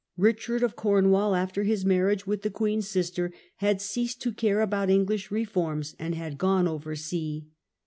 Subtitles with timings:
[0.17, 4.89] Richard of Cornwall after his marriage with the queen's sister had ceased to care about
[4.89, 7.45] English reform, and had gone over sea.